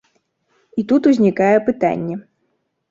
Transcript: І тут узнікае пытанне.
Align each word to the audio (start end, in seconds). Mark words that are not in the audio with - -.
І 0.81 0.87
тут 0.93 1.11
узнікае 1.11 1.53
пытанне. 1.69 2.15